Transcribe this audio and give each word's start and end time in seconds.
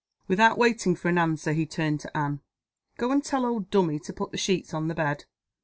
Without 0.27 0.57
waiting 0.57 0.95
for 0.95 1.09
an 1.09 1.19
answer, 1.19 1.53
he 1.53 1.67
turned 1.67 1.99
to 1.99 2.17
Anne. 2.17 2.41
"Go 2.97 3.11
and 3.11 3.23
tell 3.23 3.45
old 3.45 3.69
Dummy 3.69 3.99
to 3.99 4.11
put 4.11 4.31
the 4.31 4.35
sheets 4.39 4.73
on 4.73 4.87
the 4.87 4.95
bed. 4.95 5.25